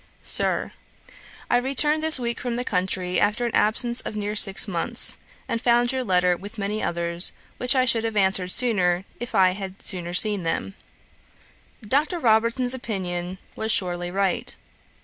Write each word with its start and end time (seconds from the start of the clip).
'SIR, 0.23 0.71
'I 1.51 1.57
returned 1.57 2.01
this 2.01 2.19
week 2.19 2.39
from 2.39 2.55
the 2.55 2.63
country, 2.63 3.19
after 3.19 3.45
an 3.45 3.53
absence 3.53 4.01
of 4.01 4.15
near 4.15 4.35
six 4.35 4.67
months, 4.67 5.15
and 5.47 5.61
found 5.61 5.91
your 5.91 6.03
letter 6.03 6.35
with 6.35 6.57
many 6.57 6.81
others, 6.81 7.31
which 7.57 7.75
I 7.75 7.85
should 7.85 8.03
have 8.03 8.17
answered 8.17 8.49
sooner, 8.49 9.05
if 9.19 9.35
I 9.35 9.51
had 9.51 9.79
sooner 9.83 10.15
seen 10.15 10.41
them. 10.41 10.73
'Dr. 11.87 12.17
Robertson's 12.17 12.73
opinion 12.73 13.37
was 13.55 13.71
surely 13.71 14.09
right. 14.09 14.57